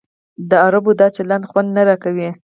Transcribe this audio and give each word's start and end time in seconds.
د 0.49 0.51
عربو 0.65 0.91
دا 0.99 1.07
چلند 1.15 1.43
خوند 1.49 1.69
نه 1.75 1.81
راکوي. 1.89 2.29